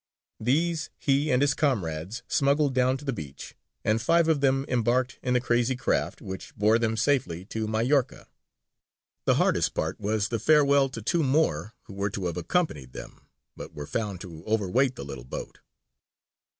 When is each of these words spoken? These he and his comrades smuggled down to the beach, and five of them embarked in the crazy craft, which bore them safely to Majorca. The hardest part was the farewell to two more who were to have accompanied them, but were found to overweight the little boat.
These 0.39 0.89
he 0.97 1.29
and 1.31 1.43
his 1.43 1.53
comrades 1.53 2.23
smuggled 2.27 2.73
down 2.73 2.97
to 2.97 3.05
the 3.05 3.13
beach, 3.13 3.53
and 3.83 4.01
five 4.01 4.27
of 4.27 4.41
them 4.41 4.65
embarked 4.67 5.19
in 5.21 5.35
the 5.35 5.39
crazy 5.39 5.75
craft, 5.75 6.23
which 6.23 6.55
bore 6.55 6.79
them 6.79 6.97
safely 6.97 7.45
to 7.45 7.67
Majorca. 7.67 8.27
The 9.25 9.35
hardest 9.35 9.75
part 9.75 9.99
was 9.99 10.29
the 10.29 10.39
farewell 10.39 10.89
to 10.89 11.03
two 11.03 11.21
more 11.21 11.75
who 11.83 11.93
were 11.93 12.09
to 12.09 12.25
have 12.25 12.37
accompanied 12.37 12.93
them, 12.93 13.27
but 13.55 13.75
were 13.75 13.85
found 13.85 14.21
to 14.21 14.43
overweight 14.45 14.95
the 14.95 15.05
little 15.05 15.23
boat. 15.23 15.59